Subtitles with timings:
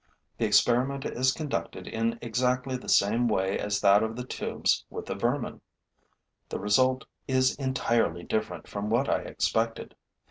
[0.39, 5.05] The experiment is conducted in exactly the same way as that of the tubes with
[5.05, 5.61] the vermin.
[6.49, 9.93] The result is entirely different from what I expected.